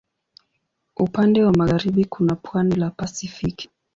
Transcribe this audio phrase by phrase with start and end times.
[0.97, 3.69] Upande wa magharibi kuna pwani la Pasifiki.